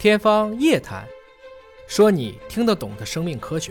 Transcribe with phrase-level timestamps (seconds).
[0.00, 1.04] 天方夜谭，
[1.86, 3.70] 说你听得懂的生命科学。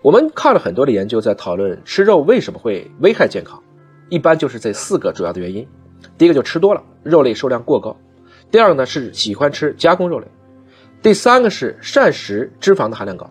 [0.00, 3.62] 我们看了很多的研究，在讨论吃肉为什么会危害健康，
[4.08, 5.68] 一般就是这四个主要的原因。
[6.16, 7.94] 第一个就吃多了，肉类数量过高；
[8.50, 10.26] 第二个呢是喜欢吃加工肉类；
[11.02, 13.26] 第三个是膳食脂肪的含量高；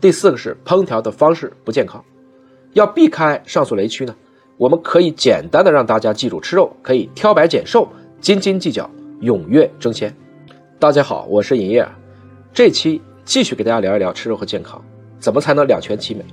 [0.00, 2.02] 第四个是烹调的方式不健康。
[2.72, 4.16] 要避开上述雷区呢，
[4.56, 7.86] 我们可以简单的让大家记住：吃肉可以挑白拣瘦，
[8.18, 8.90] 斤斤计较，
[9.20, 10.10] 踊跃争先。
[10.82, 11.86] 大家好，我是尹烨，
[12.52, 14.84] 这期继续给大家聊一聊吃肉和健康，
[15.20, 16.24] 怎么才能两全其美？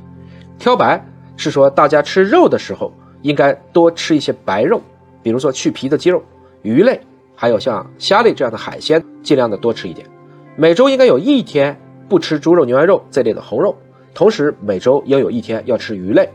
[0.57, 0.99] 挑白
[1.37, 2.91] 是说大家吃肉的时候
[3.21, 4.81] 应该多吃一些白肉，
[5.21, 6.23] 比如说去皮的鸡肉、
[6.63, 6.99] 鱼类，
[7.35, 10.07] 还有像虾类这样的海鲜，尽量的多吃一点。
[10.55, 13.77] 每周应该有一天不吃猪肉、牛羊肉这类的红肉，
[14.15, 16.27] 同时每周应有一天要吃鱼类，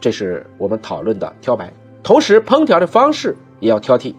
[0.00, 1.70] 这是我们讨论的挑白。
[2.02, 4.14] 同时烹调的方式也要挑剔。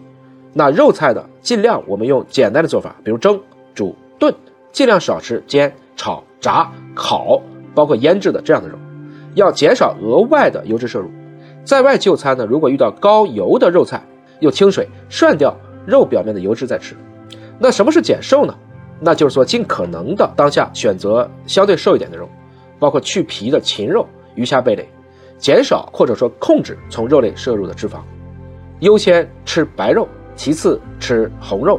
[0.52, 3.40] 那肉菜的尽量我们用简单的做法，比如蒸、
[3.74, 4.34] 煮、炖，
[4.72, 7.40] 尽量少吃煎、炒、炸、烤，
[7.74, 8.76] 包括腌制的这样的肉，
[9.34, 11.08] 要减少额外的油脂摄入。
[11.64, 14.02] 在外就餐呢，如果遇到高油的肉菜，
[14.40, 15.56] 用清水涮掉
[15.86, 16.96] 肉表面的油脂再吃。
[17.58, 18.54] 那什么是减瘦呢？
[18.98, 22.28] 那就是说尽可能的当下选择相对瘦一点的肉，
[22.78, 24.88] 包括去皮的禽肉、鱼虾贝类，
[25.38, 27.98] 减少或者说控制从肉类摄入的脂肪，
[28.80, 30.08] 优先吃白肉。
[30.40, 31.78] 其次吃红肉，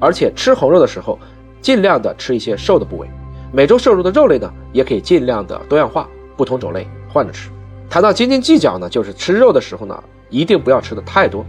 [0.00, 1.16] 而且吃红肉的时候，
[1.62, 3.08] 尽量的吃一些瘦的部位。
[3.52, 7.50] 每周摄入的肉类呢，也可以尽量的多样化，不同种类换着吃。
[7.88, 11.46] 谈到斤斤计较呢，就是吃肉的时候呢，一定不要吃的太多。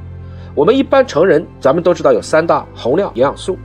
[0.54, 3.58] 我们一般成人，咱们都知道有三大宏量营养素，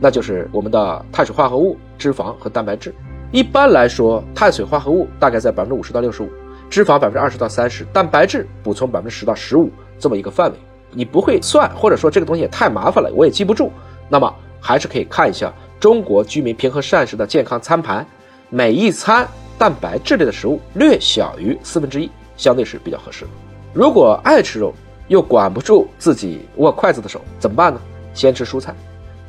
[0.00, 2.94] 那就是我们的碳水化合物、脂肪和蛋白质。
[3.30, 6.30] 一般来说，碳水化合物大概在百分之五十到六十五，
[6.70, 10.56] 脂肪百分之二十到三十，蛋白质补充百分之十到十五这么一个范围。
[10.92, 13.70] 你不会算，或者说这个东西也太麻烦了，我也记不住。
[14.08, 18.06] 那么还是可以看一下中国居民平衡膳食的健康餐盘，
[18.48, 23.30] 每一餐蛋白质类的食物略小于四分之一，相对是比较合适的。
[23.74, 24.72] 如果爱吃肉
[25.08, 27.80] 又管不住自己握筷子的手，怎么办呢？
[28.14, 28.74] 先吃蔬菜，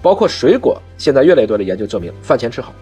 [0.01, 0.81] 包括水果。
[0.97, 2.73] 现在越来越多的研究证明，饭前吃好，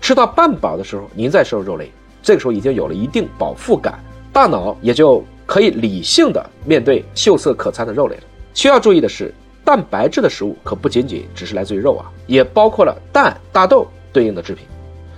[0.00, 1.90] 吃到半饱的时候，您再摄入肉类，
[2.22, 3.98] 这个时候已经有了一定饱腹感，
[4.32, 5.24] 大脑也就。
[5.46, 8.22] 可以理性的面对秀色可餐的肉类了。
[8.54, 9.32] 需要注意的是，
[9.64, 14.66] 蛋白质的食物可不仅仅只是来自于肉啊，也包括了蛋、大豆对应的制品。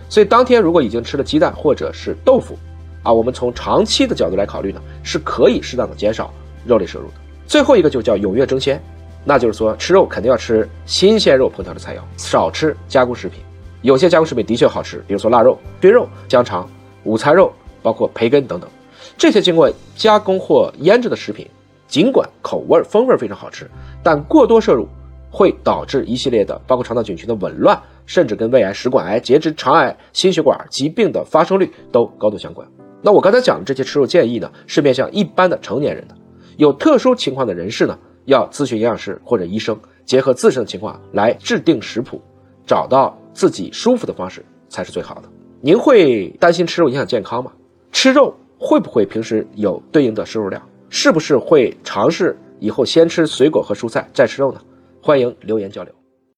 [0.08, 2.56] 所以当天如果已经吃了鸡蛋或者是豆腐，
[3.02, 6.32] 啊，我们从长期的角度来考虑呢，是可以适当的减少
[6.64, 7.14] 肉类摄入的。
[7.46, 8.82] 最后一个就叫踊跃争先，
[9.24, 13.40] 那就是说吃肉肯定要吃新鲜肉烹调的菜肴，少吃加工食品。
[13.82, 16.68] 有些加工食品的确好吃，比如说腊肉、熏肉、香肠、
[17.04, 18.68] 午餐肉，包括培根等等。
[19.16, 21.46] 这些经过加工或腌制的食品，
[21.86, 23.70] 尽管口味风味非常好吃，
[24.02, 24.88] 但过多摄入
[25.30, 32.66] 会导致一系列的包括肠道菌群的紊乱，甚至跟胃癌、食管癌、结直肠癌、心血管疾病的发生率都高度相关。
[33.02, 36.14] 那我刚才讲的这些吃肉建议呢，是面向一般的成年人的，
[36.56, 42.20] 有特殊情况的人士呢，要咨询营养师或者医生，结合自身的情况来制定食谱，
[42.66, 45.28] 找到自己舒服的方式才是最好的。
[45.60, 47.52] 您会担心吃肉影响健康吗？
[47.92, 48.34] 吃肉。
[48.58, 50.62] 会不会平时有对应的摄入量？
[50.88, 54.60] 是不是会尝试以后先吃水果和蔬菜再吃肉呢？
[55.02, 55.92] 欢迎留言交流。